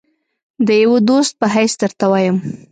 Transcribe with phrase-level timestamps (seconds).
[0.67, 2.37] د یوه دوست په حیث درته وایم.